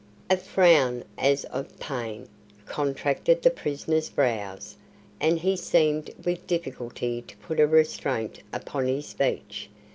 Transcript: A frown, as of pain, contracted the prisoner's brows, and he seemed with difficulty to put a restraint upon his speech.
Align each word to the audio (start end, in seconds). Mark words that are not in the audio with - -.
A 0.31 0.37
frown, 0.37 1.03
as 1.15 1.43
of 1.45 1.77
pain, 1.77 2.27
contracted 2.65 3.43
the 3.43 3.51
prisoner's 3.51 4.09
brows, 4.09 4.75
and 5.19 5.37
he 5.37 5.55
seemed 5.55 6.09
with 6.25 6.47
difficulty 6.47 7.21
to 7.21 7.37
put 7.37 7.59
a 7.59 7.67
restraint 7.67 8.39
upon 8.51 8.87
his 8.87 9.05
speech. 9.05 9.69